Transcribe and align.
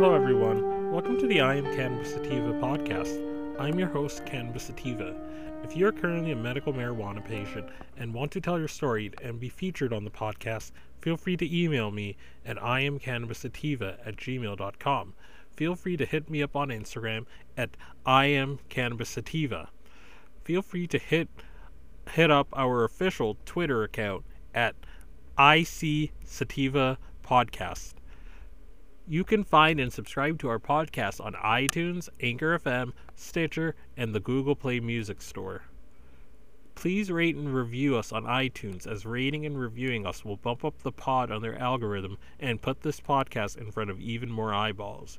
Hello, 0.00 0.14
everyone. 0.14 0.90
Welcome 0.90 1.18
to 1.18 1.26
the 1.26 1.42
I 1.42 1.56
Am 1.56 1.64
Cannabis 1.76 2.14
Sativa 2.14 2.54
podcast. 2.54 3.20
I'm 3.58 3.78
your 3.78 3.88
host, 3.88 4.24
Cannabis 4.24 4.62
Sativa. 4.62 5.14
If 5.62 5.76
you 5.76 5.86
are 5.88 5.92
currently 5.92 6.32
a 6.32 6.36
medical 6.36 6.72
marijuana 6.72 7.22
patient 7.22 7.68
and 7.98 8.14
want 8.14 8.32
to 8.32 8.40
tell 8.40 8.58
your 8.58 8.66
story 8.66 9.12
and 9.22 9.38
be 9.38 9.50
featured 9.50 9.92
on 9.92 10.04
the 10.04 10.10
podcast, 10.10 10.72
feel 11.02 11.18
free 11.18 11.36
to 11.36 11.54
email 11.54 11.90
me 11.90 12.16
at 12.46 12.56
iamcannabissativa 12.56 13.98
at 14.02 14.16
gmail.com. 14.16 15.12
Feel 15.54 15.74
free 15.74 15.98
to 15.98 16.06
hit 16.06 16.30
me 16.30 16.42
up 16.42 16.56
on 16.56 16.68
Instagram 16.70 17.26
at 17.58 17.76
iamcannabissativa. 18.06 19.68
Feel 20.44 20.62
free 20.62 20.86
to 20.86 20.96
hit 20.96 21.28
hit 22.12 22.30
up 22.30 22.48
our 22.54 22.84
official 22.84 23.36
Twitter 23.44 23.82
account 23.82 24.24
at 24.54 24.74
IC 25.38 26.12
Sativa 26.24 26.96
Podcast. 27.22 27.99
You 29.10 29.24
can 29.24 29.42
find 29.42 29.80
and 29.80 29.92
subscribe 29.92 30.38
to 30.38 30.48
our 30.48 30.60
podcast 30.60 31.20
on 31.20 31.32
iTunes, 31.32 32.08
Anchor 32.20 32.56
FM, 32.56 32.92
Stitcher, 33.16 33.74
and 33.96 34.14
the 34.14 34.20
Google 34.20 34.54
Play 34.54 34.78
Music 34.78 35.20
Store. 35.20 35.62
Please 36.76 37.10
rate 37.10 37.34
and 37.34 37.52
review 37.52 37.96
us 37.96 38.12
on 38.12 38.22
iTunes, 38.22 38.86
as 38.86 39.04
rating 39.04 39.44
and 39.44 39.58
reviewing 39.58 40.06
us 40.06 40.24
will 40.24 40.36
bump 40.36 40.64
up 40.64 40.80
the 40.84 40.92
pod 40.92 41.32
on 41.32 41.42
their 41.42 41.58
algorithm 41.58 42.18
and 42.38 42.62
put 42.62 42.82
this 42.82 43.00
podcast 43.00 43.58
in 43.58 43.72
front 43.72 43.90
of 43.90 44.00
even 44.00 44.30
more 44.30 44.54
eyeballs. 44.54 45.18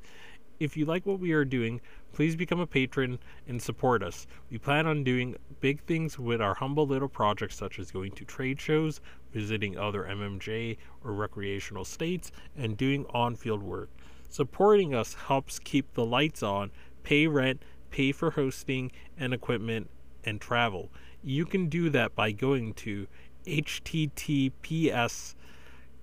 If 0.62 0.78
you 0.78 0.86
like 0.86 1.08
what 1.08 1.20
we 1.20 1.32
are 1.32 1.44
doing, 1.44 1.82
please 2.14 2.36
become 2.36 2.60
a 2.60 2.68
patron 2.68 3.18
and 3.48 3.60
support 3.60 4.04
us. 4.04 4.28
We 4.52 4.60
plan 4.60 4.86
on 4.86 5.04
doing 5.04 5.36
big 5.60 5.82
things 5.86 6.20
with 6.20 6.40
our 6.40 6.54
humble 6.54 6.86
little 6.86 7.10
projects, 7.10 7.56
such 7.56 7.80
as 7.80 7.90
going 7.90 8.12
to 8.12 8.26
trade 8.26 8.62
shows, 8.62 9.02
visiting 9.34 9.76
other 9.76 10.04
MMJ 10.04 10.78
or 11.04 11.14
recreational 11.14 11.84
states, 11.84 12.32
and 12.56 12.78
doing 12.78 13.08
on 13.10 13.36
field 13.36 13.64
work. 13.64 13.90
Supporting 14.30 14.94
us 14.94 15.16
helps 15.16 15.58
keep 15.58 15.96
the 15.96 16.06
lights 16.06 16.44
on, 16.44 16.70
pay 17.02 17.26
rent, 17.26 17.64
pay 17.90 18.12
for 18.12 18.30
hosting 18.30 18.92
and 19.18 19.34
equipment, 19.34 19.90
and 20.24 20.40
travel. 20.40 20.92
You 21.24 21.48
can 21.48 21.70
do 21.70 21.90
that 21.90 22.14
by 22.14 22.34
going 22.34 22.76
to 22.76 23.08
https 23.48 25.34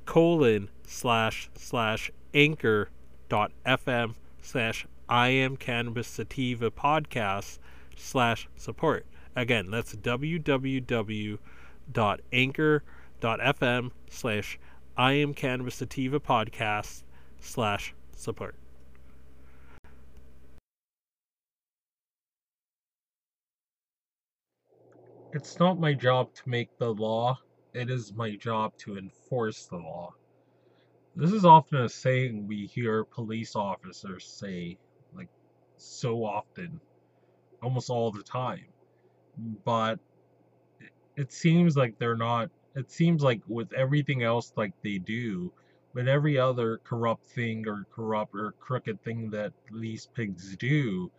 colon 0.04 0.68
slash 0.84 1.48
slash 1.54 2.10
anchor 2.34 2.90
dot 3.28 3.52
fm 3.64 4.16
slash 4.42 4.86
I 5.08 5.28
am 5.28 5.56
cannabis 5.56 6.06
sativa 6.06 6.70
podcast 6.70 7.58
slash 7.96 8.48
support. 8.56 9.06
Again, 9.34 9.70
that's 9.70 9.94
www.anchor.fm 9.94 11.40
slash 14.10 14.58
I 14.96 15.12
am 15.12 15.34
cannabis 15.34 15.74
sativa 15.76 16.20
podcast 16.20 17.02
slash 17.40 17.94
support. 18.16 18.54
It's 25.32 25.58
not 25.60 25.78
my 25.78 25.92
job 25.92 26.34
to 26.34 26.48
make 26.48 26.76
the 26.78 26.94
law, 26.94 27.38
it 27.74 27.90
is 27.90 28.14
my 28.14 28.34
job 28.36 28.76
to 28.78 28.96
enforce 28.96 29.66
the 29.66 29.76
law. 29.76 30.14
This 31.18 31.32
is 31.32 31.44
often 31.44 31.80
a 31.80 31.88
saying 31.88 32.46
we 32.46 32.66
hear 32.66 33.02
police 33.02 33.56
officers 33.56 34.24
say, 34.24 34.78
like, 35.12 35.26
so 35.76 36.24
often, 36.24 36.80
almost 37.60 37.90
all 37.90 38.12
the 38.12 38.22
time. 38.22 38.66
But 39.64 39.98
it 41.16 41.32
seems 41.32 41.76
like 41.76 41.98
they're 41.98 42.16
not, 42.16 42.50
it 42.76 42.92
seems 42.92 43.20
like 43.24 43.40
with 43.48 43.72
everything 43.72 44.22
else 44.22 44.52
like 44.54 44.72
they 44.82 44.98
do, 44.98 45.52
with 45.92 46.06
every 46.06 46.38
other 46.38 46.78
corrupt 46.84 47.26
thing 47.30 47.66
or 47.66 47.84
corrupt 47.92 48.36
or 48.36 48.52
crooked 48.60 49.02
thing 49.02 49.28
that 49.30 49.52
these 49.74 50.06
pigs 50.14 50.56
do, 50.56 51.10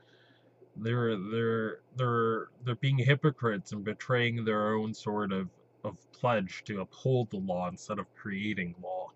they're 0.78 1.18
they're 1.18 1.80
they're 1.98 2.48
they're 2.64 2.76
being 2.76 2.98
hypocrites 3.00 3.74
and 3.74 3.84
betraying 3.84 4.46
their 4.46 4.76
own 4.76 4.94
sort 4.94 5.34
of 5.34 5.50
of 5.84 5.98
pledge 6.14 6.64
to 6.66 6.80
uphold 6.80 7.30
the 7.32 7.38
law 7.38 7.68
instead 7.68 8.00
of 8.00 8.06
creating 8.16 8.74
law. 8.82 9.12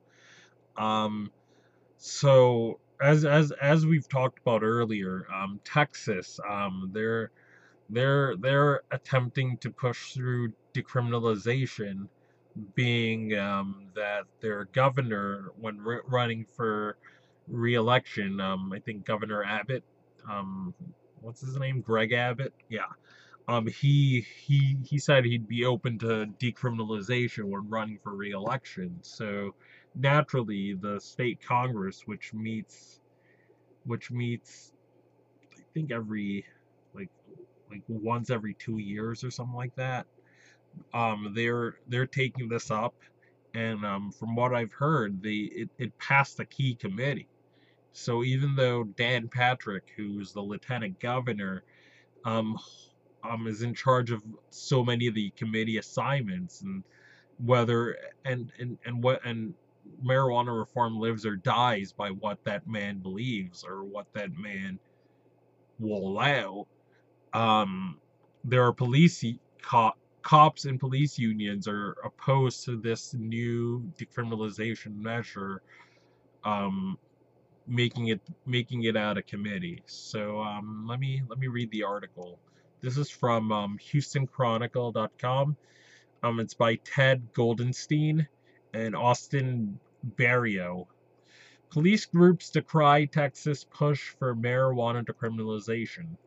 Um, 0.78 1.32
so 1.98 2.80
as 3.02 3.26
as 3.26 3.52
as 3.62 3.86
we've 3.86 4.08
talked 4.08 4.40
about 4.40 4.64
earlier, 4.64 5.28
um, 5.34 5.60
Texas, 5.64 6.40
um, 6.50 6.92
they're 6.94 7.32
they're 7.90 8.36
they're 8.38 8.82
attempting 8.92 9.58
to 9.58 9.70
push 9.72 10.14
through 10.14 10.54
decriminalization, 10.74 12.08
being 12.76 13.38
um, 13.38 13.88
that 13.96 14.24
their 14.42 14.66
governor, 14.66 15.52
when 15.60 15.80
running 16.08 16.46
for 16.56 16.98
re-election, 17.48 18.40
um, 18.40 18.72
I 18.74 18.80
think 18.80 19.06
Governor 19.06 19.44
Abbott, 19.44 19.84
um, 20.30 20.74
what's 21.22 21.42
his 21.42 21.58
name, 21.58 21.82
Greg 21.82 22.14
Abbott, 22.14 22.54
yeah, 22.70 22.82
um, 23.48 23.68
he 23.68 24.26
he 24.46 24.78
he 24.86 24.98
said 24.98 25.26
he'd 25.26 25.48
be 25.48 25.66
open 25.66 26.00
to 26.00 26.28
decriminalization 26.40 27.46
when 27.46 27.70
running 27.70 28.00
for 28.04 28.16
re-election. 28.16 29.00
So 29.02 29.56
naturally 29.96 30.74
the 30.74 31.00
state 31.00 31.40
congress 31.46 32.04
which 32.06 32.34
meets 32.34 33.00
which 33.86 34.12
meets 34.12 34.74
i 35.58 35.64
think 35.74 35.92
every 35.92 36.46
like 36.94 37.10
like 37.72 37.84
once 37.88 38.30
every 38.30 38.56
two 38.56 38.78
years 38.80 39.24
or 39.24 39.32
something 39.32 39.56
like 39.56 39.76
that. 39.76 40.06
Um 40.94 41.34
they're 41.36 41.76
they're 41.88 42.08
taking 42.08 42.50
this 42.50 42.72
up 42.72 42.96
and 43.54 43.86
um 43.86 44.12
from 44.12 44.36
what 44.36 44.54
i've 44.54 44.74
heard 44.74 45.22
they 45.24 45.32
it, 45.34 45.70
it 45.78 45.98
passed 46.00 46.38
the 46.38 46.46
key 46.46 46.76
committee. 46.76 47.28
So 47.94 48.24
even 48.24 48.56
though 48.56 48.84
dan 48.86 49.30
patrick 49.30 49.94
who's 49.98 50.34
the 50.34 50.42
lieutenant 50.42 51.00
governor 51.00 51.64
um 52.26 52.58
um 53.24 53.48
is 53.48 53.62
in 53.64 53.74
charge 53.74 54.12
of 54.12 54.24
so 54.50 54.84
many 54.84 55.08
of 55.08 55.16
the 55.16 55.32
committee 55.32 55.78
assignments 55.78 56.62
and 56.62 56.84
whether 57.40 57.98
and 58.26 58.52
and 58.60 58.78
and 58.86 59.04
what 59.04 59.26
and 59.26 59.54
marijuana 60.04 60.58
reform 60.58 61.00
lives 61.00 61.26
or 61.26 61.36
dies 61.36 61.92
by 61.92 62.10
what 62.10 62.44
that 62.44 62.68
man 62.68 63.00
believes 63.00 63.64
or 63.64 63.84
what 63.84 64.08
that 64.14 64.32
man 64.38 64.80
will 65.80 66.08
allow. 66.08 66.68
Um, 67.34 68.00
there 68.44 68.66
are 68.66 68.74
police 68.74 69.24
co- 69.62 69.94
cops 70.22 70.66
and 70.66 70.80
police 70.80 71.18
unions 71.18 71.68
are 71.68 71.96
opposed 72.04 72.66
to 72.66 72.78
this 72.80 73.14
new 73.14 73.92
decriminalization 73.98 74.96
measure, 74.96 75.62
um, 76.44 76.98
making 77.68 78.08
it 78.08 78.22
making 78.46 78.84
it 78.84 78.98
out 78.98 79.18
of 79.18 79.26
committee. 79.26 79.82
So 79.86 80.42
um, 80.42 80.86
let 80.88 81.00
me 81.00 81.22
let 81.28 81.40
me 81.40 81.48
read 81.48 81.72
the 81.72 81.84
article. 81.84 82.40
This 82.82 82.98
is 82.98 83.10
from 83.10 83.52
um, 83.52 83.78
HoustonChronicle.com. 83.80 85.56
Um, 86.24 86.40
it's 86.40 86.54
by 86.54 86.76
Ted 86.76 87.34
Goldenstein 87.34 88.28
and 88.74 88.96
Austin 88.96 89.80
Barrio. 90.04 90.88
Police 91.70 92.06
groups 92.06 92.50
decry 92.50 93.06
Texas 93.06 93.66
push 93.72 94.10
for 94.10 94.36
marijuana 94.36 95.04
decriminalization. 95.04 96.18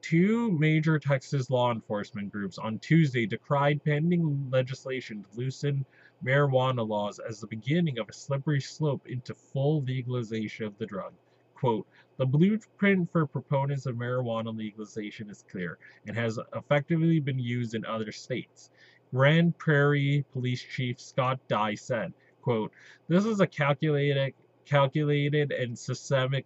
Two 0.00 0.52
major 0.52 0.98
Texas 0.98 1.50
law 1.50 1.72
enforcement 1.72 2.32
groups 2.32 2.56
on 2.56 2.78
Tuesday 2.78 3.26
decried 3.26 3.84
pending 3.84 4.48
legislation 4.50 5.22
to 5.22 5.38
loosen 5.38 5.84
marijuana 6.24 6.86
laws 6.86 7.18
as 7.18 7.40
the 7.40 7.46
beginning 7.46 7.98
of 7.98 8.08
a 8.08 8.12
slippery 8.12 8.60
slope 8.60 9.06
into 9.06 9.34
full 9.34 9.82
legalization 9.82 10.66
of 10.66 10.78
the 10.78 10.86
drug. 10.86 11.12
Quote, 11.54 11.86
the 12.16 12.26
blueprint 12.26 13.10
for 13.10 13.26
proponents 13.26 13.86
of 13.86 13.96
marijuana 13.96 14.56
legalization 14.56 15.28
is 15.28 15.44
clear 15.50 15.78
and 16.06 16.16
has 16.16 16.38
effectively 16.54 17.20
been 17.20 17.38
used 17.38 17.74
in 17.74 17.84
other 17.84 18.12
states. 18.12 18.70
Grand 19.14 19.56
Prairie 19.58 20.24
Police 20.32 20.62
Chief 20.62 21.00
Scott 21.00 21.40
Dye 21.48 21.74
said, 21.74 22.12
quote, 22.42 22.72
This 23.08 23.24
is 23.24 23.40
a 23.40 23.46
calculated 23.46 24.34
calculated 24.66 25.50
and 25.50 25.78
systemic 25.78 26.44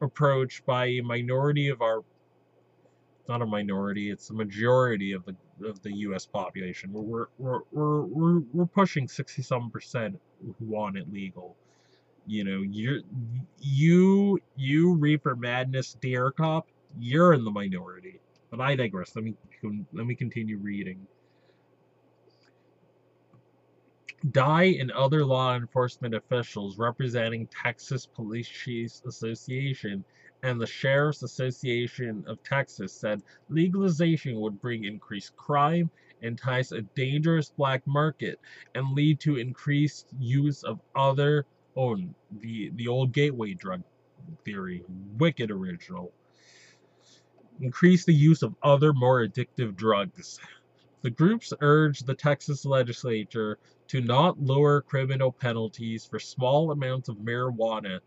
approach 0.00 0.64
by 0.64 0.86
a 0.86 1.00
minority 1.00 1.68
of 1.68 1.82
our 1.82 2.04
not 3.28 3.42
a 3.42 3.46
minority, 3.46 4.10
it's 4.10 4.28
the 4.28 4.34
majority 4.34 5.12
of 5.12 5.24
the 5.26 5.36
of 5.66 5.82
the 5.82 5.92
US 5.98 6.26
population. 6.26 6.92
We're 6.92 7.26
we're 7.38 7.60
we're 7.72 8.02
we're, 8.02 8.40
we're 8.52 8.66
pushing 8.66 9.06
67 9.06 9.70
percent 9.70 10.18
who 10.40 10.54
want 10.64 10.96
it 10.96 11.12
legal. 11.12 11.56
You 12.26 12.44
know, 12.44 12.62
you 12.62 13.02
you 13.60 14.38
you 14.56 14.94
reefer 14.94 15.36
madness 15.36 15.96
deer 16.00 16.30
cop, 16.30 16.68
you're 16.98 17.34
in 17.34 17.44
the 17.44 17.50
minority. 17.50 18.20
But 18.50 18.60
I 18.60 18.76
digress. 18.76 19.14
Let 19.14 19.24
me 19.24 19.34
let 19.92 20.06
me 20.06 20.14
continue 20.14 20.58
reading. 20.58 21.06
Dye 24.32 24.76
and 24.80 24.90
other 24.90 25.24
law 25.24 25.54
enforcement 25.54 26.14
officials 26.14 26.76
representing 26.76 27.46
Texas 27.46 28.04
Police 28.04 28.48
Chiefs 28.48 29.02
Association 29.06 30.04
and 30.42 30.60
the 30.60 30.66
Sheriff's 30.66 31.22
Association 31.22 32.24
of 32.26 32.42
Texas 32.42 32.92
said 32.92 33.22
legalization 33.48 34.40
would 34.40 34.60
bring 34.60 34.84
increased 34.84 35.36
crime, 35.36 35.90
entice 36.22 36.72
a 36.72 36.82
dangerous 36.82 37.50
black 37.50 37.86
market, 37.86 38.40
and 38.74 38.94
lead 38.94 39.20
to 39.20 39.36
increased 39.36 40.08
use 40.18 40.64
of 40.64 40.80
other, 40.96 41.46
oh, 41.76 41.96
the, 42.40 42.70
the 42.74 42.88
old 42.88 43.12
gateway 43.12 43.54
drug, 43.54 43.82
theory. 44.44 44.84
Wicked 45.16 45.50
original. 45.50 46.12
Increase 47.60 48.04
the 48.04 48.14
use 48.14 48.42
of 48.42 48.54
other 48.62 48.92
more 48.92 49.26
addictive 49.26 49.76
drugs. 49.76 50.40
The 51.02 51.10
groups 51.10 51.52
urge 51.60 52.00
the 52.00 52.14
Texas 52.14 52.64
legislature 52.64 53.58
to 53.88 54.00
not 54.00 54.40
lower 54.40 54.80
criminal 54.82 55.32
penalties 55.32 56.04
for 56.04 56.18
small 56.18 56.72
amounts 56.72 57.08
of 57.08 57.16
marijuana 57.16 58.00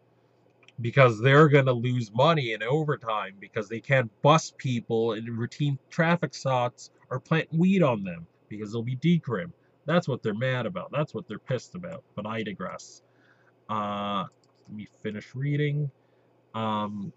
because 0.82 1.22
they're 1.22 1.48
going 1.48 1.66
to 1.66 1.74
lose 1.74 2.12
money 2.14 2.54
in 2.54 2.64
overtime 2.64 3.36
because 3.40 3.70
they 3.70 3.80
can't 3.80 4.12
bust 4.22 4.58
people 4.58 5.14
in 5.14 5.26
routine 5.26 5.78
traffic 5.90 6.34
stops 6.34 6.92
or 7.10 7.20
plant 7.20 7.48
weed 7.54 7.84
on 7.84 8.04
them 8.04 8.26
because 8.50 8.72
they'll 8.72 8.84
be 8.84 8.98
decrim. 8.98 9.52
That's 9.86 10.08
what 10.08 10.22
they're 10.24 10.34
mad 10.34 10.66
about. 10.66 10.92
That's 10.92 11.14
what 11.14 11.28
they're 11.28 11.40
pissed 11.40 11.76
about. 11.76 12.04
But 12.16 12.26
I 12.26 12.44
digress. 12.44 13.04
Uh, 13.70 14.26
let 14.68 14.78
me 14.78 14.88
finish 15.02 15.34
reading. 15.34 15.90
Um, 16.54 17.14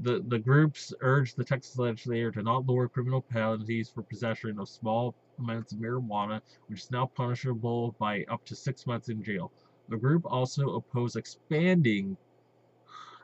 the, 0.00 0.22
the 0.28 0.38
groups 0.38 0.92
urge 1.00 1.34
the 1.34 1.44
Texas 1.44 1.78
legislature 1.78 2.30
to 2.32 2.42
not 2.42 2.66
lower 2.66 2.88
criminal 2.88 3.22
penalties 3.22 3.88
for 3.88 4.02
possession 4.02 4.58
of 4.58 4.68
small 4.68 5.14
amounts 5.38 5.72
of 5.72 5.78
marijuana, 5.78 6.40
which 6.68 6.80
is 6.80 6.90
now 6.90 7.06
punishable 7.06 7.94
by 7.98 8.24
up 8.30 8.44
to 8.44 8.54
six 8.54 8.86
months 8.86 9.08
in 9.08 9.22
jail. 9.22 9.50
The 9.88 9.96
group 9.96 10.22
also 10.26 10.76
oppose 10.76 11.16
expanding. 11.16 12.16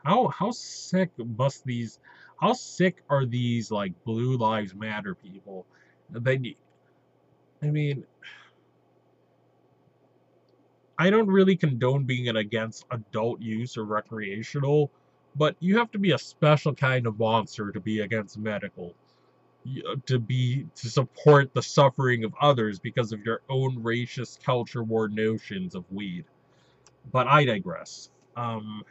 How 0.03 0.27
how 0.29 0.51
sick 0.51 1.11
must 1.17 1.65
these? 1.65 1.99
How 2.41 2.53
sick 2.53 3.03
are 3.09 3.25
these 3.25 3.71
like 3.71 3.93
Blue 4.03 4.37
Lives 4.37 4.73
Matter 4.75 5.15
people? 5.15 5.65
They, 6.09 6.55
I 7.61 7.67
mean, 7.67 8.03
I 10.97 11.09
don't 11.09 11.27
really 11.27 11.55
condone 11.55 12.03
being 12.03 12.27
against 12.29 12.85
adult 12.91 13.41
use 13.41 13.77
or 13.77 13.85
recreational, 13.85 14.91
but 15.35 15.55
you 15.59 15.77
have 15.77 15.91
to 15.91 15.99
be 15.99 16.11
a 16.11 16.17
special 16.17 16.73
kind 16.75 17.07
of 17.07 17.19
monster 17.19 17.71
to 17.71 17.79
be 17.79 18.01
against 18.01 18.37
medical 18.37 18.95
to 20.05 20.19
be 20.19 20.65
to 20.75 20.89
support 20.89 21.53
the 21.53 21.61
suffering 21.61 22.23
of 22.23 22.33
others 22.41 22.79
because 22.79 23.11
of 23.13 23.25
your 23.25 23.41
own 23.49 23.81
racist 23.81 24.43
culture 24.43 24.83
war 24.83 25.07
notions 25.07 25.75
of 25.75 25.85
weed. 25.91 26.25
But 27.11 27.27
I 27.27 27.45
digress. 27.45 28.09
Um, 28.35 28.83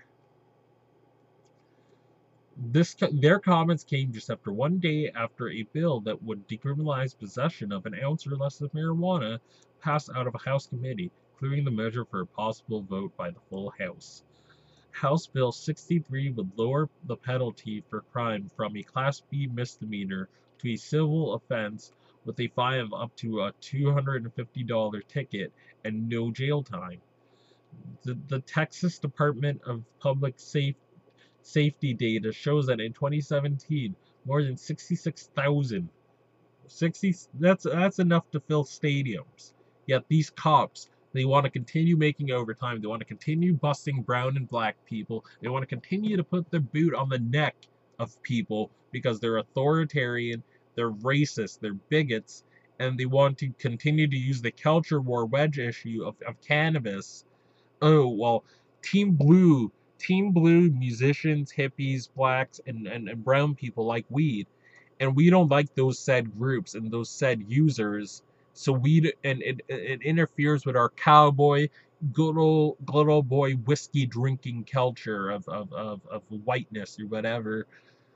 this 2.56 2.94
their 3.12 3.38
comments 3.38 3.84
came 3.84 4.12
just 4.12 4.30
after 4.30 4.52
one 4.52 4.78
day 4.78 5.10
after 5.14 5.50
a 5.50 5.62
bill 5.72 6.00
that 6.02 6.22
would 6.22 6.46
decriminalize 6.48 7.18
possession 7.18 7.72
of 7.72 7.86
an 7.86 7.94
ounce 8.02 8.26
or 8.26 8.36
less 8.36 8.60
of 8.60 8.72
marijuana 8.72 9.38
passed 9.80 10.10
out 10.14 10.26
of 10.26 10.34
a 10.34 10.38
House 10.38 10.66
committee, 10.66 11.10
clearing 11.38 11.64
the 11.64 11.70
measure 11.70 12.04
for 12.04 12.20
a 12.20 12.26
possible 12.26 12.82
vote 12.82 13.16
by 13.16 13.30
the 13.30 13.40
full 13.50 13.72
House. 13.78 14.22
House 14.92 15.26
Bill 15.26 15.52
63 15.52 16.30
would 16.30 16.50
lower 16.56 16.88
the 17.04 17.16
penalty 17.16 17.82
for 17.88 18.02
crime 18.12 18.50
from 18.56 18.76
a 18.76 18.82
Class 18.82 19.20
B 19.30 19.46
misdemeanor 19.46 20.28
to 20.58 20.72
a 20.72 20.76
civil 20.76 21.34
offense 21.34 21.92
with 22.24 22.38
a 22.38 22.48
fine 22.48 22.80
of 22.80 22.94
up 22.94 23.14
to 23.16 23.40
a 23.40 23.52
$250 23.54 25.08
ticket 25.08 25.52
and 25.84 26.08
no 26.08 26.30
jail 26.30 26.62
time. 26.62 27.00
The, 28.04 28.18
the 28.28 28.40
Texas 28.40 28.98
Department 28.98 29.60
of 29.66 29.82
Public 29.98 30.34
Safe, 30.36 30.76
Safety 31.40 31.94
data 31.94 32.32
shows 32.32 32.66
that 32.66 32.80
in 32.80 32.92
2017, 32.92 33.96
more 34.24 34.42
than 34.42 34.56
66,000 34.56 35.88
60 36.68 37.14
that's 37.34 37.64
that's 37.64 37.98
enough 37.98 38.30
to 38.30 38.40
fill 38.40 38.64
stadiums. 38.64 39.52
Yet 39.86 40.04
these 40.08 40.30
cops 40.30 40.88
they 41.12 41.24
want 41.24 41.44
to 41.44 41.50
continue 41.50 41.96
making 41.96 42.30
overtime. 42.30 42.80
They 42.80 42.86
want 42.86 43.00
to 43.00 43.06
continue 43.06 43.52
busting 43.54 44.02
brown 44.02 44.36
and 44.36 44.48
black 44.48 44.76
people. 44.84 45.24
They 45.40 45.48
want 45.48 45.62
to 45.62 45.66
continue 45.66 46.16
to 46.16 46.24
put 46.24 46.50
their 46.50 46.60
boot 46.60 46.94
on 46.94 47.08
the 47.08 47.18
neck 47.18 47.56
of 47.98 48.20
people 48.22 48.70
because 48.92 49.20
they're 49.20 49.38
authoritarian, 49.38 50.42
they're 50.74 50.90
racist, 50.90 51.60
they're 51.60 51.74
bigots, 51.74 52.44
and 52.78 52.98
they 52.98 53.06
want 53.06 53.38
to 53.38 53.48
continue 53.58 54.08
to 54.08 54.16
use 54.16 54.40
the 54.40 54.50
culture 54.50 55.00
war 55.00 55.26
wedge 55.26 55.58
issue 55.58 56.02
of, 56.04 56.16
of 56.26 56.40
cannabis. 56.40 57.24
Oh, 57.80 58.08
well, 58.08 58.44
Team 58.82 59.12
Blue, 59.12 59.70
Team 59.98 60.32
Blue 60.32 60.70
musicians, 60.70 61.52
hippies, 61.52 62.08
blacks, 62.14 62.60
and, 62.66 62.86
and, 62.86 63.08
and 63.08 63.24
brown 63.24 63.54
people 63.54 63.86
like 63.86 64.04
weed. 64.08 64.46
And 65.00 65.14
we 65.16 65.30
don't 65.30 65.50
like 65.50 65.74
those 65.74 65.98
said 65.98 66.36
groups 66.38 66.74
and 66.74 66.90
those 66.90 67.10
said 67.10 67.44
users. 67.48 68.22
So 68.54 68.72
we 68.72 69.12
and 69.24 69.42
it, 69.42 69.60
it 69.68 70.02
interferes 70.02 70.66
with 70.66 70.76
our 70.76 70.90
cowboy, 70.90 71.68
good 72.12 72.36
old 72.38 72.76
good 72.84 73.08
old 73.08 73.28
boy 73.28 73.52
whiskey 73.54 74.06
drinking 74.06 74.66
culture 74.70 75.30
of, 75.30 75.48
of, 75.48 75.72
of, 75.72 76.00
of 76.10 76.22
whiteness 76.28 76.98
or 77.00 77.06
whatever 77.06 77.66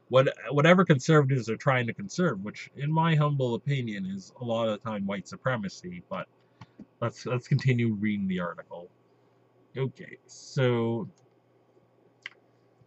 what 0.09 0.29
whatever 0.51 0.85
conservatives 0.85 1.49
are 1.49 1.57
trying 1.57 1.87
to 1.87 1.95
conserve, 1.95 2.43
which 2.45 2.71
in 2.77 2.93
my 2.93 3.15
humble 3.15 3.55
opinion 3.55 4.07
is 4.07 4.33
a 4.41 4.45
lot 4.45 4.69
of 4.69 4.81
the 4.81 4.91
time 4.91 5.07
white 5.07 5.27
supremacy. 5.27 6.03
But 6.09 6.27
let's 7.01 7.27
let's 7.27 7.49
continue 7.49 7.95
reading 7.95 8.29
the 8.29 8.41
article. 8.41 8.89
Okay, 9.77 10.19
so 10.27 11.09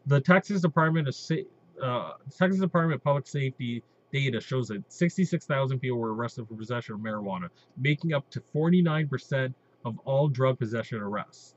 the 0.05 0.19
Texas 0.21 0.61
Department 0.61 1.07
of 1.07 1.15
Sa- 1.15 1.35
uh, 1.83 2.13
Texas 2.37 2.61
Department 2.61 2.95
of 2.95 3.03
Public 3.03 3.27
Safety 3.27 3.83
data 4.11 4.41
shows 4.41 4.67
that 4.69 4.91
66,000 4.91 5.79
people 5.79 5.97
were 5.97 6.13
arrested 6.13 6.47
for 6.47 6.55
possession 6.55 6.95
of 6.95 7.01
marijuana, 7.01 7.49
making 7.77 8.13
up 8.13 8.29
to 8.31 8.41
49% 8.41 9.53
of 9.85 9.97
all 10.05 10.27
drug 10.27 10.59
possession 10.59 10.99
arrests. 10.99 11.55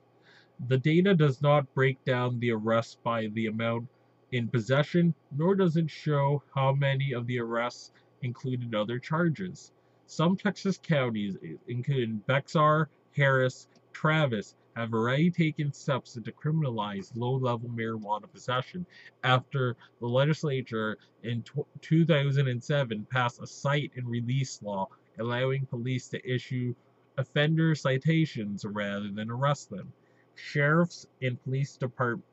The 0.69 0.79
data 0.79 1.15
does 1.15 1.43
not 1.43 1.73
break 1.75 2.05
down 2.05 2.39
the 2.39 2.53
arrests 2.53 2.97
by 3.03 3.29
the 3.29 3.47
amount 3.47 3.89
in 4.31 4.49
possession, 4.49 5.15
nor 5.37 5.55
does 5.55 5.77
it 5.77 5.91
show 5.91 6.43
how 6.55 6.73
many 6.73 7.13
of 7.13 7.27
the 7.27 7.39
arrests 7.41 7.93
included 8.23 8.75
other 8.75 8.99
charges. 8.99 9.73
Some 10.07 10.37
Texas 10.37 10.79
counties, 10.83 11.37
including 11.69 12.23
Bexar, 12.27 12.89
Harris, 13.17 13.69
Travis, 13.93 14.55
have 14.77 14.95
already 14.95 15.31
taken 15.31 15.73
steps 15.73 16.15
to 16.15 16.21
decriminalize 16.21 17.13
low-level 17.15 17.69
marijuana 17.71 18.31
possession 18.33 18.87
after 19.25 19.77
the 20.01 20.07
legislature 20.07 20.97
in 21.23 21.45
2007 21.81 23.07
passed 23.11 23.43
a 23.43 23.47
cite 23.47 23.93
and 23.97 24.09
release 24.09 24.61
law 24.63 24.89
allowing 25.19 25.67
police 25.67 26.09
to 26.09 26.27
issue 26.29 26.75
offender 27.19 27.75
citations 27.75 28.65
rather 28.65 29.11
than 29.11 29.31
arrest 29.31 29.69
them. 29.71 29.93
Sheriffs 30.35 31.07
and 31.21 31.43
police 31.45 31.77
departments 31.77 32.27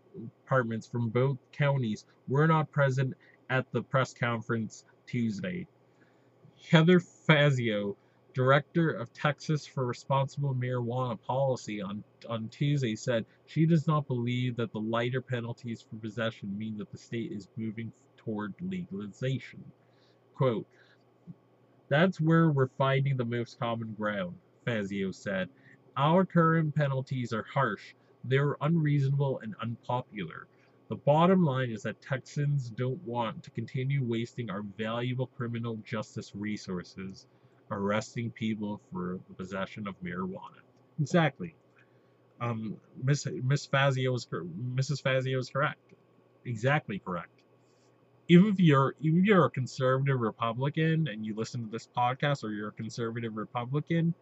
departments 0.43 0.88
from 0.88 1.10
both 1.10 1.38
counties 1.51 2.05
were 2.27 2.48
not 2.48 2.72
present 2.72 3.13
at 3.50 3.72
the 3.72 3.81
press 3.81 4.13
conference 4.13 4.84
Tuesday. 5.05 5.67
Heather 6.69 7.00
Fazio, 7.00 7.96
director 8.33 8.91
of 8.91 9.12
Texas 9.13 9.65
for 9.65 9.86
Responsible 9.86 10.53
Marijuana 10.53 11.19
Policy, 11.21 11.81
on, 11.81 12.03
on 12.29 12.48
Tuesday 12.50 12.95
said 12.95 13.25
she 13.45 13.65
does 13.65 13.88
not 13.88 14.07
believe 14.07 14.55
that 14.55 14.71
the 14.71 14.79
lighter 14.79 15.21
penalties 15.21 15.81
for 15.81 15.95
possession 15.95 16.57
mean 16.57 16.77
that 16.77 16.91
the 16.91 16.98
state 16.98 17.31
is 17.31 17.48
moving 17.57 17.91
toward 18.17 18.53
legalization. 18.62 19.63
Quote, 20.36 20.67
That's 21.88 22.21
where 22.21 22.51
we're 22.51 22.69
finding 22.77 23.17
the 23.17 23.25
most 23.25 23.59
common 23.59 23.93
ground, 23.93 24.36
Fazio 24.63 25.12
said. 25.12 25.50
Our 25.98 26.24
current 26.24 26.75
penalties 26.75 27.33
are 27.33 27.43
harsh, 27.43 27.95
they're 28.24 28.57
unreasonable 28.62 29.39
and 29.39 29.55
unpopular. 29.62 30.48
The 30.88 30.95
bottom 30.95 31.43
line 31.43 31.71
is 31.71 31.83
that 31.83 32.01
Texans 32.01 32.69
don't 32.69 33.01
want 33.03 33.43
to 33.43 33.51
continue 33.51 34.03
wasting 34.03 34.50
our 34.50 34.62
valuable 34.62 35.27
criminal 35.27 35.77
justice 35.83 36.36
resources 36.36 37.27
arresting 37.72 38.32
people 38.32 38.82
for 38.92 39.20
the 39.28 39.34
possession 39.36 39.88
of 39.88 39.96
marijuana. 40.02 40.62
Exactly. 41.00 41.56
Um, 42.42 42.78
Miss 43.04 43.28
Miss 43.44 43.66
Fazio 43.66 44.14
is 44.16 44.28
Mrs. 44.28 45.02
Fazio 45.02 45.40
is 45.40 45.50
correct. 45.50 45.80
Exactly 46.46 47.00
correct. 47.00 47.42
Even 48.28 48.48
if 48.48 48.60
you're 48.60 48.96
even 49.02 49.20
if 49.20 49.26
you're 49.26 49.46
a 49.46 49.50
conservative 49.50 50.20
Republican 50.20 51.08
and 51.08 51.26
you 51.26 51.36
listen 51.36 51.64
to 51.66 51.70
this 51.70 51.90
podcast, 51.96 52.44
or 52.44 52.52
you're 52.52 52.70
a 52.70 52.74
conservative 52.74 53.36
Republican, 53.36 54.14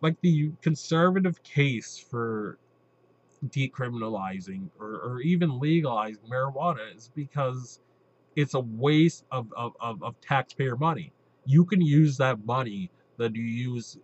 like 0.00 0.20
the 0.20 0.52
conservative 0.62 1.42
case 1.42 1.98
for 1.98 2.58
decriminalizing 3.48 4.68
or, 4.80 5.00
or 5.00 5.20
even 5.20 5.58
legalizing 5.60 6.22
marijuana 6.30 6.94
is 6.96 7.10
because 7.14 7.80
it's 8.34 8.54
a 8.54 8.60
waste 8.60 9.24
of, 9.30 9.52
of, 9.56 9.72
of, 9.80 10.02
of 10.02 10.20
taxpayer 10.20 10.76
money. 10.76 11.12
You 11.46 11.64
can 11.64 11.80
use 11.80 12.18
that 12.18 12.44
money 12.44 12.90
that 13.18 13.34
you 13.36 13.44
use 13.44 13.98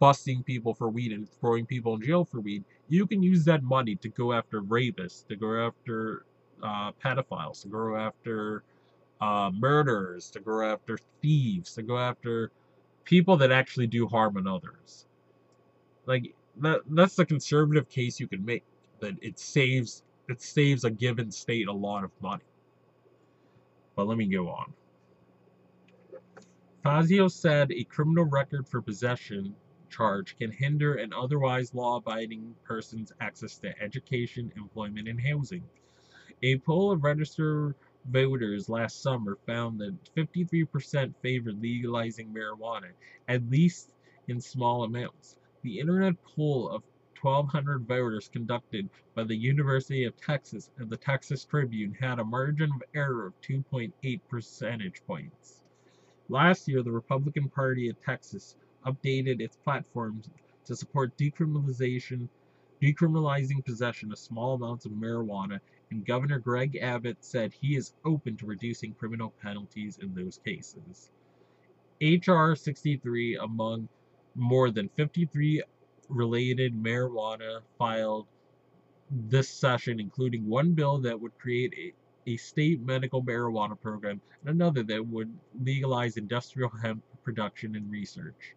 busting 0.00 0.42
people 0.42 0.74
for 0.74 0.88
weed 0.88 1.12
and 1.12 1.28
throwing 1.40 1.66
people 1.66 1.94
in 1.94 2.02
jail 2.02 2.24
for 2.24 2.40
weed. 2.40 2.64
You 2.88 3.06
can 3.06 3.22
use 3.22 3.44
that 3.46 3.62
money 3.62 3.96
to 3.96 4.08
go 4.08 4.32
after 4.32 4.62
rapists, 4.62 5.26
to 5.28 5.36
go 5.36 5.66
after 5.66 6.26
uh, 6.62 6.92
pedophiles, 7.04 7.62
to 7.62 7.68
go 7.68 7.96
after 7.96 8.64
uh, 9.20 9.50
murderers, 9.54 10.30
to 10.30 10.40
go 10.40 10.62
after 10.62 10.98
thieves, 11.22 11.74
to 11.74 11.82
go 11.82 11.98
after 11.98 12.52
people 13.04 13.36
that 13.38 13.52
actually 13.52 13.86
do 13.86 14.06
harm 14.08 14.36
on 14.36 14.46
others. 14.46 15.06
Like 16.06 16.34
that 16.60 16.82
that's 16.90 17.16
the 17.16 17.26
conservative 17.26 17.88
case 17.88 18.20
you 18.20 18.28
can 18.28 18.44
make 18.44 18.64
that 19.00 19.14
it 19.22 19.38
saves 19.38 20.02
it 20.28 20.42
saves 20.42 20.84
a 20.84 20.90
given 20.90 21.30
state 21.30 21.68
a 21.68 21.72
lot 21.72 22.04
of 22.04 22.10
money. 22.20 22.44
But 23.96 24.06
let 24.08 24.18
me 24.18 24.26
go 24.26 24.48
on. 24.48 24.72
Fazio 26.86 27.26
said 27.26 27.72
a 27.72 27.82
criminal 27.82 28.26
record 28.26 28.68
for 28.68 28.80
possession 28.80 29.56
charge 29.90 30.36
can 30.36 30.52
hinder 30.52 30.94
an 30.94 31.12
otherwise 31.12 31.74
law-abiding 31.74 32.54
person's 32.62 33.10
access 33.18 33.58
to 33.58 33.82
education, 33.82 34.52
employment, 34.56 35.08
and 35.08 35.20
housing. 35.20 35.64
A 36.44 36.58
poll 36.58 36.92
of 36.92 37.02
registered 37.02 37.74
voters 38.04 38.68
last 38.68 39.02
summer 39.02 39.36
found 39.46 39.80
that 39.80 39.96
53% 40.14 41.12
favored 41.22 41.60
legalizing 41.60 42.32
marijuana, 42.32 42.92
at 43.26 43.50
least 43.50 43.90
in 44.28 44.40
small 44.40 44.84
amounts. 44.84 45.38
The 45.62 45.80
internet 45.80 46.14
poll 46.22 46.68
of 46.68 46.84
1,200 47.20 47.80
voters 47.80 48.28
conducted 48.28 48.88
by 49.12 49.24
the 49.24 49.34
University 49.34 50.04
of 50.04 50.16
Texas 50.16 50.70
and 50.78 50.88
the 50.88 50.96
Texas 50.96 51.44
Tribune 51.44 51.94
had 51.94 52.20
a 52.20 52.24
margin 52.24 52.70
of 52.70 52.84
error 52.94 53.26
of 53.26 53.40
2.8 53.40 54.20
percentage 54.28 55.04
points. 55.04 55.64
Last 56.28 56.66
year, 56.66 56.82
the 56.82 56.90
Republican 56.90 57.48
Party 57.48 57.88
of 57.88 58.02
Texas 58.02 58.56
updated 58.84 59.40
its 59.40 59.56
platforms 59.56 60.28
to 60.64 60.74
support 60.74 61.16
decriminalization, 61.16 62.28
decriminalizing 62.82 63.64
possession 63.64 64.10
of 64.10 64.18
small 64.18 64.54
amounts 64.54 64.86
of 64.86 64.92
marijuana, 64.92 65.60
and 65.90 66.04
Governor 66.04 66.40
Greg 66.40 66.76
Abbott 66.76 67.18
said 67.24 67.52
he 67.52 67.76
is 67.76 67.94
open 68.04 68.36
to 68.38 68.46
reducing 68.46 68.92
criminal 68.94 69.32
penalties 69.40 69.98
in 69.98 70.14
those 70.14 70.38
cases. 70.38 71.10
H.R. 72.00 72.56
63, 72.56 73.36
among 73.36 73.88
more 74.34 74.70
than 74.70 74.88
53 74.96 75.62
related 76.08 76.74
marijuana 76.74 77.60
filed 77.78 78.26
this 79.10 79.48
session, 79.48 80.00
including 80.00 80.46
one 80.46 80.72
bill 80.72 80.98
that 80.98 81.20
would 81.20 81.38
create 81.38 81.72
a, 82.26 82.36
state 82.36 82.80
medical 82.80 83.22
marijuana 83.22 83.80
program 83.80 84.20
and 84.40 84.50
another 84.50 84.82
that 84.82 85.06
would 85.06 85.32
legalize 85.62 86.16
industrial 86.16 86.70
hemp 86.70 87.02
production 87.22 87.76
and 87.76 87.90
research. 87.90 88.54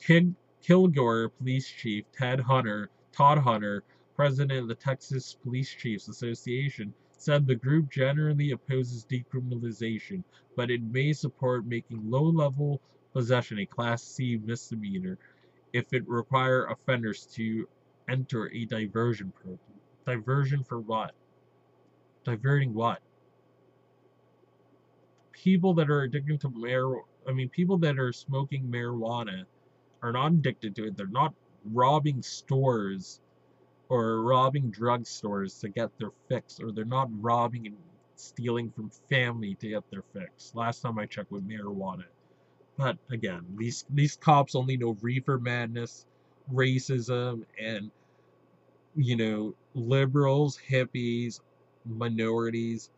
Kid 0.00 0.34
Kilgore 0.62 1.28
Police 1.28 1.68
Chief 1.68 2.04
Ted 2.12 2.40
Hunter, 2.40 2.90
Todd 3.12 3.38
Hunter, 3.38 3.84
president 4.14 4.58
of 4.58 4.68
the 4.68 4.74
Texas 4.74 5.36
Police 5.42 5.72
Chiefs 5.74 6.08
Association, 6.08 6.92
said 7.12 7.46
the 7.46 7.54
group 7.54 7.90
generally 7.90 8.52
opposes 8.52 9.04
decriminalization, 9.04 10.22
but 10.56 10.70
it 10.70 10.82
may 10.82 11.12
support 11.12 11.66
making 11.66 12.10
low-level 12.10 12.80
possession 13.12 13.58
a 13.58 13.66
Class 13.66 14.02
C 14.02 14.36
misdemeanor 14.44 15.18
if 15.72 15.92
it 15.92 16.06
require 16.08 16.66
offenders 16.66 17.26
to 17.26 17.68
enter 18.08 18.50
a 18.50 18.64
diversion 18.64 19.32
program. 19.32 19.80
Diversion 20.06 20.64
for 20.64 20.78
what? 20.80 21.12
Diverting 22.28 22.74
what? 22.74 23.00
People 25.32 25.72
that 25.74 25.88
are 25.88 26.02
addicted 26.02 26.42
to 26.42 26.50
marijuana, 26.50 27.00
I 27.26 27.32
mean, 27.32 27.48
people 27.48 27.78
that 27.78 27.98
are 27.98 28.12
smoking 28.12 28.64
marijuana 28.64 29.44
are 30.02 30.12
not 30.12 30.32
addicted 30.32 30.76
to 30.76 30.88
it. 30.88 30.96
They're 30.98 31.06
not 31.06 31.32
robbing 31.64 32.20
stores 32.20 33.22
or 33.88 34.20
robbing 34.20 34.70
drugstores 34.70 35.58
to 35.60 35.70
get 35.70 35.90
their 35.98 36.10
fix, 36.28 36.60
or 36.60 36.70
they're 36.70 36.84
not 36.84 37.08
robbing 37.18 37.66
and 37.66 37.76
stealing 38.16 38.70
from 38.72 38.90
family 39.08 39.54
to 39.54 39.70
get 39.70 39.90
their 39.90 40.04
fix. 40.12 40.54
Last 40.54 40.82
time 40.82 40.98
I 40.98 41.06
checked 41.06 41.30
with 41.30 41.48
marijuana. 41.48 42.04
But 42.76 42.98
again, 43.10 43.46
these 43.56 43.86
these 43.88 44.16
cops 44.16 44.54
only 44.54 44.76
know 44.76 44.98
reefer 45.00 45.38
madness, 45.38 46.04
racism, 46.52 47.46
and 47.58 47.90
you 48.94 49.16
know 49.16 49.54
liberals, 49.72 50.58
hippies, 50.70 51.40
minorities, 51.88 52.90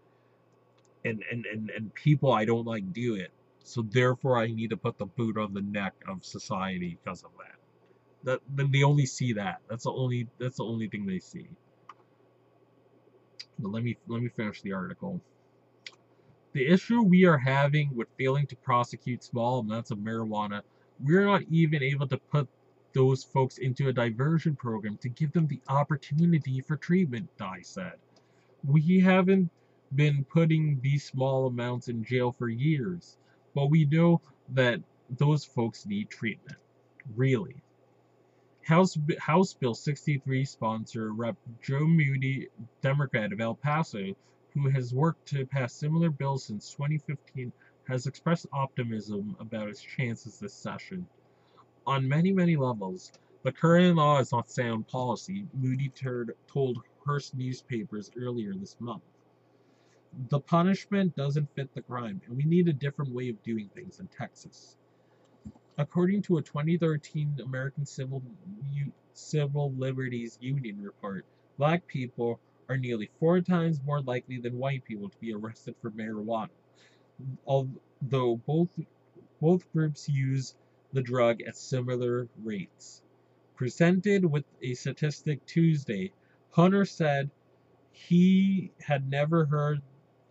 and 1.04 1.22
and 1.30 1.46
and, 1.46 1.70
and 1.70 1.94
people 1.94 2.32
I 2.32 2.44
don't 2.44 2.66
like 2.66 2.92
do 2.92 3.14
it. 3.14 3.30
So 3.64 3.82
therefore, 3.82 4.38
I 4.38 4.48
need 4.48 4.70
to 4.70 4.76
put 4.76 4.98
the 4.98 5.06
boot 5.06 5.38
on 5.38 5.54
the 5.54 5.62
neck 5.62 5.94
of 6.08 6.24
society 6.24 6.98
because 7.02 7.24
of 7.24 7.30
that. 7.38 7.56
That 8.24 8.40
then 8.48 8.70
they 8.72 8.82
only 8.82 9.06
see 9.06 9.34
that. 9.34 9.60
That's 9.68 9.84
the 9.84 9.92
only 9.92 10.28
that's 10.38 10.56
the 10.56 10.64
only 10.64 10.88
thing 10.88 11.06
they 11.06 11.18
see. 11.20 11.48
But 13.58 13.72
let 13.72 13.82
me 13.82 13.96
let 14.08 14.22
me 14.22 14.28
finish 14.28 14.62
the 14.62 14.72
article. 14.72 15.20
The 16.52 16.66
issue 16.66 17.02
we 17.02 17.26
are 17.26 17.38
having 17.38 17.94
with 17.94 18.08
failing 18.18 18.46
to 18.48 18.56
prosecute 18.56 19.22
small 19.22 19.60
amounts 19.60 19.92
of 19.92 19.98
marijuana, 19.98 20.62
we're 21.00 21.24
not 21.24 21.42
even 21.50 21.82
able 21.82 22.08
to 22.08 22.18
put 22.18 22.48
those 22.92 23.22
folks 23.22 23.58
into 23.58 23.88
a 23.88 23.92
diversion 23.92 24.56
program 24.56 24.98
to 24.98 25.08
give 25.08 25.32
them 25.32 25.46
the 25.46 25.60
opportunity 25.68 26.60
for 26.60 26.76
treatment, 26.76 27.28
Dye 27.36 27.60
said. 27.62 27.92
We 28.64 29.00
haven't 29.00 29.50
been 29.94 30.24
putting 30.24 30.80
these 30.80 31.04
small 31.04 31.46
amounts 31.46 31.88
in 31.88 32.04
jail 32.04 32.32
for 32.32 32.48
years, 32.48 33.16
but 33.54 33.70
we 33.70 33.86
know 33.86 34.20
that 34.50 34.80
those 35.18 35.44
folks 35.44 35.86
need 35.86 36.10
treatment. 36.10 36.58
Really. 37.16 37.56
House, 38.62 38.96
House 39.18 39.54
Bill 39.54 39.74
63 39.74 40.44
sponsor 40.44 41.12
Rep. 41.12 41.36
Joe 41.62 41.86
Moody, 41.86 42.48
Democrat 42.82 43.32
of 43.32 43.40
El 43.40 43.54
Paso, 43.54 44.14
who 44.54 44.68
has 44.68 44.94
worked 44.94 45.26
to 45.28 45.46
pass 45.46 45.72
similar 45.72 46.10
bills 46.10 46.44
since 46.44 46.70
2015, 46.72 47.52
has 47.88 48.06
expressed 48.06 48.46
optimism 48.52 49.36
about 49.40 49.68
its 49.68 49.80
chances 49.80 50.38
this 50.38 50.54
session. 50.54 51.06
On 51.86 52.06
many, 52.06 52.30
many 52.30 52.56
levels, 52.56 53.12
the 53.42 53.50
current 53.50 53.96
law 53.96 54.18
is 54.18 54.32
not 54.32 54.50
sound 54.50 54.86
policy, 54.86 55.46
Moody 55.54 55.90
told 56.46 56.82
Hearst 57.04 57.34
newspapers 57.34 58.10
earlier 58.16 58.54
this 58.54 58.76
month. 58.80 59.02
The 60.28 60.40
punishment 60.40 61.14
doesn't 61.16 61.54
fit 61.54 61.72
the 61.74 61.82
crime, 61.82 62.20
and 62.26 62.36
we 62.36 62.44
need 62.44 62.68
a 62.68 62.72
different 62.72 63.12
way 63.12 63.28
of 63.28 63.42
doing 63.42 63.68
things 63.68 64.00
in 64.00 64.08
Texas. 64.08 64.76
According 65.78 66.22
to 66.22 66.38
a 66.38 66.42
2013 66.42 67.40
American 67.44 67.86
Civil, 67.86 68.22
Civil 69.14 69.72
Liberties 69.72 70.36
Union 70.40 70.82
report, 70.82 71.24
black 71.56 71.86
people 71.86 72.40
are 72.68 72.76
nearly 72.76 73.10
four 73.18 73.40
times 73.40 73.80
more 73.84 74.02
likely 74.02 74.38
than 74.38 74.58
white 74.58 74.84
people 74.84 75.08
to 75.08 75.18
be 75.18 75.32
arrested 75.32 75.74
for 75.80 75.90
marijuana, 75.90 76.50
although 77.46 78.36
both, 78.46 78.68
both 79.40 79.72
groups 79.72 80.08
use 80.08 80.54
the 80.92 81.02
drug 81.02 81.40
at 81.42 81.56
similar 81.56 82.28
rates. 82.42 83.02
Presented 83.56 84.24
with 84.24 84.44
a 84.62 84.74
statistic 84.74 85.44
Tuesday, 85.46 86.12
Hunter 86.52 86.84
said 86.84 87.30
he 87.92 88.72
had 88.80 89.08
never 89.10 89.44
heard 89.46 89.82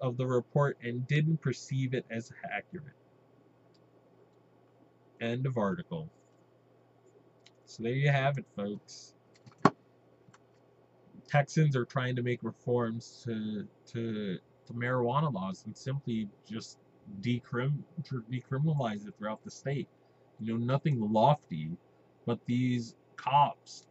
of 0.01 0.17
the 0.17 0.27
report 0.27 0.77
and 0.83 1.07
didn't 1.07 1.41
perceive 1.41 1.93
it 1.93 2.05
as 2.09 2.31
accurate. 2.51 2.95
End 5.21 5.45
of 5.45 5.57
article. 5.57 6.09
So 7.65 7.83
there 7.83 7.93
you 7.93 8.09
have 8.09 8.37
it, 8.37 8.45
folks. 8.55 9.13
Texans 11.27 11.75
are 11.75 11.85
trying 11.85 12.15
to 12.15 12.23
make 12.23 12.41
reforms 12.43 13.21
to 13.25 13.67
to, 13.93 14.39
to 14.67 14.73
marijuana 14.73 15.31
laws 15.33 15.63
and 15.65 15.77
simply 15.77 16.29
just 16.47 16.79
decrim 17.21 17.79
decriminalize 18.31 19.07
it 19.07 19.13
throughout 19.17 19.43
the 19.43 19.51
state. 19.51 19.87
You 20.39 20.57
know, 20.57 20.65
nothing 20.65 20.99
lofty, 21.13 21.71
but 22.25 22.39
these 22.45 22.95
cops, 23.17 23.87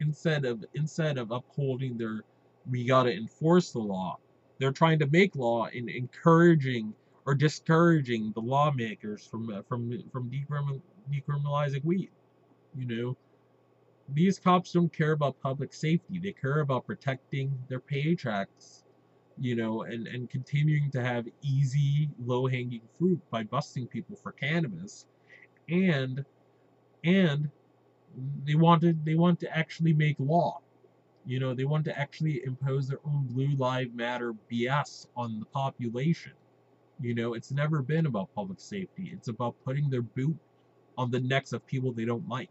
instead 0.00 0.44
of 0.44 0.64
instead 0.74 1.18
of 1.18 1.30
upholding 1.30 1.96
their 1.96 2.22
we 2.70 2.84
gotta 2.84 3.12
enforce 3.12 3.72
the 3.72 3.78
law, 3.78 4.18
they're 4.58 4.72
trying 4.72 4.98
to 4.98 5.06
make 5.08 5.36
law 5.36 5.66
and 5.66 5.88
encouraging 5.88 6.94
or 7.26 7.34
discouraging 7.34 8.32
the 8.34 8.40
lawmakers 8.40 9.26
from 9.26 9.50
uh, 9.50 9.62
from 9.68 9.90
from 10.12 10.30
decriminalizing 10.30 11.84
weed. 11.84 12.10
You 12.74 12.86
know, 12.86 13.16
these 14.12 14.38
cops 14.38 14.72
don't 14.72 14.92
care 14.92 15.12
about 15.12 15.40
public 15.40 15.72
safety. 15.72 16.18
They 16.18 16.32
care 16.32 16.60
about 16.60 16.86
protecting 16.86 17.58
their 17.68 17.80
paychecks, 17.80 18.84
you 19.38 19.56
know, 19.56 19.82
and, 19.82 20.06
and 20.06 20.30
continuing 20.30 20.90
to 20.92 21.02
have 21.02 21.26
easy, 21.42 22.08
low 22.24 22.46
hanging 22.46 22.82
fruit 22.98 23.20
by 23.30 23.42
busting 23.44 23.86
people 23.88 24.16
for 24.16 24.32
cannabis. 24.32 25.06
And 25.68 26.24
and 27.04 27.50
they 28.44 28.54
wanted 28.54 29.04
they 29.04 29.14
want 29.14 29.40
to 29.40 29.56
actually 29.56 29.92
make 29.92 30.16
law. 30.18 30.60
You 31.24 31.40
know, 31.40 31.54
they 31.54 31.64
want 31.64 31.84
to 31.86 31.98
actually 31.98 32.44
impose 32.44 32.88
their 32.88 33.00
own 33.04 33.26
blue 33.26 33.54
live 33.56 33.94
matter 33.94 34.34
BS 34.50 35.06
on 35.16 35.40
the 35.40 35.46
population. 35.46 36.32
You 37.00 37.14
know, 37.14 37.34
it's 37.34 37.50
never 37.50 37.82
been 37.82 38.06
about 38.06 38.34
public 38.34 38.60
safety. 38.60 39.10
It's 39.12 39.28
about 39.28 39.56
putting 39.64 39.90
their 39.90 40.02
boot 40.02 40.36
on 40.96 41.10
the 41.10 41.20
necks 41.20 41.52
of 41.52 41.66
people 41.66 41.92
they 41.92 42.04
don't 42.04 42.28
like. 42.28 42.48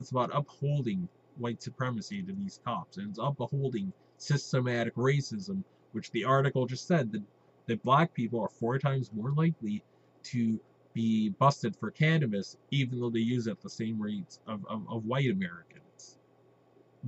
It's 0.00 0.10
about 0.10 0.30
upholding 0.34 1.08
white 1.36 1.62
supremacy 1.62 2.22
to 2.22 2.32
these 2.32 2.60
cops, 2.64 2.96
and 2.96 3.10
it's 3.10 3.18
upholding 3.20 3.92
systematic 4.16 4.94
racism, 4.94 5.62
which 5.92 6.10
the 6.10 6.24
article 6.24 6.66
just 6.66 6.86
said 6.86 7.12
that, 7.12 7.22
that 7.66 7.82
black 7.82 8.12
people 8.14 8.40
are 8.40 8.48
four 8.48 8.78
times 8.78 9.10
more 9.12 9.32
likely 9.32 9.82
to 10.24 10.58
be 10.92 11.30
busted 11.30 11.76
for 11.76 11.90
cannabis, 11.90 12.56
even 12.70 13.00
though 13.00 13.10
they 13.10 13.20
use 13.20 13.46
it 13.46 13.52
at 13.52 13.60
the 13.60 13.70
same 13.70 14.00
rates 14.00 14.40
of, 14.46 14.64
of, 14.68 14.82
of 14.90 15.04
white 15.04 15.30
Americans. 15.30 16.18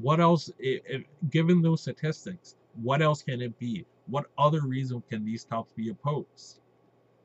What 0.01 0.21
else, 0.21 0.51
if, 0.59 1.05
given 1.31 1.61
those 1.61 1.83
statistics, 1.83 2.57
what 2.81 3.03
else 3.03 3.23
can 3.23 3.43
it 3.43 3.59
be? 3.59 3.85
What 4.07 4.27
other 4.39 4.62
reason 4.62 5.03
can 5.11 5.25
these 5.25 5.45
cops 5.45 5.73
be 5.73 5.91
opposed? 5.91 6.61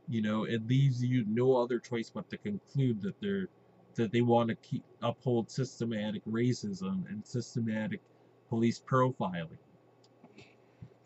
You 0.10 0.22
know, 0.22 0.44
it 0.46 0.68
leaves 0.68 1.04
you 1.04 1.26
no 1.28 1.58
other 1.58 1.80
choice 1.80 2.10
but 2.10 2.30
to 2.30 2.38
conclude 2.38 3.02
that 3.02 3.20
they're 3.22 3.48
that 3.96 4.12
they 4.12 4.22
want 4.22 4.48
to 4.48 4.56
keep 4.56 4.84
uphold 5.02 5.50
systematic 5.50 6.24
racism 6.26 7.10
and 7.10 7.26
systematic 7.26 8.00
police 8.48 8.80
profiling. 8.80 9.58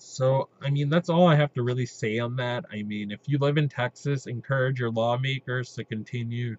So, 0.04 0.50
I 0.62 0.70
mean, 0.72 0.90
that's 0.90 1.10
all 1.10 1.28
I 1.28 1.36
have 1.36 1.54
to 1.54 1.64
really 1.64 1.86
say 1.86 2.20
on 2.20 2.36
that. 2.38 2.66
I 2.72 2.84
mean, 2.84 3.12
if 3.12 3.20
you 3.28 3.38
live 3.38 3.58
in 3.58 3.70
Texas, 3.70 4.26
encourage 4.26 4.80
your 4.80 4.92
lawmakers 4.92 5.74
to 5.76 5.84
continue 5.84 6.58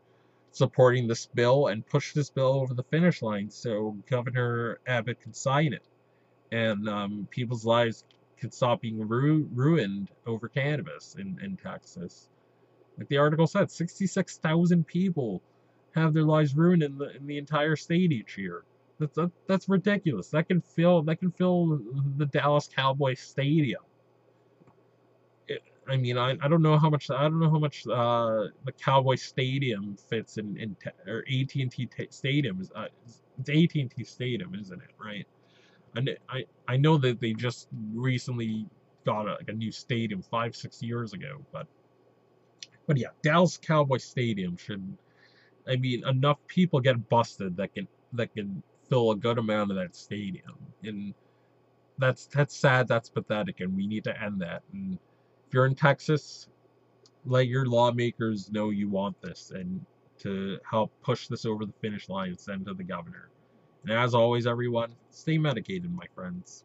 supporting 0.53 1.09
this 1.09 1.27
bill 1.27 1.69
and 1.69 1.87
push 1.87 2.13
this 2.13 2.31
bill 2.31 2.53
over 2.55 2.75
the 2.75 2.85
finish 2.85 3.23
line 3.23 3.51
so 3.51 3.97
Governor 4.09 4.79
Abbott 4.87 5.21
can 5.21 5.33
sign 5.33 5.73
it 5.73 5.83
and 6.53 6.89
um, 6.89 7.27
people's 7.31 7.65
lives 7.65 8.05
can 8.39 8.53
stop 8.53 8.81
being 8.83 9.09
ru- 9.09 9.49
ruined 9.53 10.11
over 10.27 10.49
cannabis 10.49 11.17
in, 11.19 11.39
in 11.43 11.57
Texas. 11.57 12.29
Like 12.99 13.09
the 13.09 13.19
article 13.19 13.47
said, 13.47 13.71
66,000 13.71 14.87
people 14.87 15.43
have 15.95 16.15
their 16.15 16.25
lives 16.25 16.55
ruined 16.55 16.83
in 16.83 16.99
the 16.99 17.15
in 17.17 17.27
the 17.27 17.39
entire 17.39 17.77
state 17.77 18.13
each 18.13 18.39
year. 18.39 18.63
That's 18.99 19.15
that, 19.17 19.31
that's 19.47 19.69
ridiculous. 19.69 20.29
That 20.29 20.49
can 20.49 20.61
fill 20.61 21.03
that 21.03 21.17
can 21.17 21.33
fill 21.33 21.81
the 22.17 22.27
Dallas 22.27 22.69
Cowboy 22.75 23.15
Stadium. 23.15 23.83
It, 25.49 25.63
I 25.89 25.97
mean, 25.97 26.17
I, 26.17 26.37
I 26.41 26.49
don't 26.49 26.63
know 26.63 26.79
how 26.79 26.91
much 26.91 27.11
I 27.11 27.23
don't 27.23 27.41
know 27.41 27.51
how 27.51 27.59
much 27.59 27.87
uh, 27.87 28.45
the 28.65 28.73
Cowboy 28.73 29.17
Stadium 29.17 29.97
fits 29.97 30.39
in 30.39 30.57
in 30.57 30.77
or 31.07 31.25
AT 31.31 31.55
and 31.55 31.71
T 31.71 31.89
Stadium 32.11 32.61
is 32.61 32.71
uh, 32.75 32.87
it's 33.39 33.49
AT 33.49 33.81
and 33.81 33.91
T 33.91 34.05
Stadium, 34.05 34.55
isn't 34.55 34.81
it? 34.81 34.91
Right. 35.03 35.27
And 35.97 36.17
I 36.29 36.45
I 36.69 36.77
know 36.77 36.97
that 36.99 37.21
they 37.21 37.33
just 37.33 37.69
recently 37.95 38.67
got 39.05 39.27
a, 39.27 39.33
like 39.33 39.49
a 39.49 39.53
new 39.53 39.73
stadium 39.73 40.23
five 40.23 40.55
six 40.55 40.83
years 40.83 41.13
ago, 41.13 41.45
but 41.53 41.67
but 42.87 42.97
yeah, 42.97 43.09
Dallas 43.23 43.59
Cowboy 43.59 43.99
Stadium 43.99 44.57
should. 44.57 44.97
I 45.69 45.77
mean, 45.77 46.07
enough 46.07 46.39
people 46.49 46.81
get 46.81 47.09
busted 47.09 47.57
that 47.57 47.75
can 47.75 47.87
that 48.15 48.35
can 48.35 48.63
fill 48.93 49.13
a 49.13 49.17
good 49.17 49.39
amount 49.39 49.71
of 49.71 49.77
that 49.79 49.97
stadium. 49.97 50.55
And 50.85 51.15
that's 51.97 52.27
that's 52.27 52.55
sad, 52.55 52.87
that's 52.87 53.09
pathetic, 53.09 53.61
and 53.61 53.75
we 53.75 53.87
need 53.87 54.05
to 54.05 54.23
end 54.23 54.43
that. 54.43 54.63
And 54.75 54.99
if 55.47 55.55
you're 55.55 55.65
in 55.65 55.75
Texas, 55.75 56.49
let 57.25 57.47
your 57.47 57.65
lawmakers 57.65 58.51
know 58.53 58.69
you 58.69 58.91
want 58.91 59.17
this 59.23 59.51
and 59.55 59.81
to 60.19 60.59
help 60.71 60.93
push 61.03 61.27
this 61.27 61.47
over 61.47 61.65
the 61.65 61.73
finish 61.81 62.11
line 62.11 62.29
and 62.31 62.39
send 62.39 62.67
to 62.67 62.75
the 62.75 62.85
governor. 62.85 63.31
And 63.85 63.93
as 63.93 64.15
always, 64.15 64.47
everyone, 64.47 64.95
stay 65.11 65.39
medicated, 65.39 65.91
my 65.91 66.07
friends. 66.15 66.65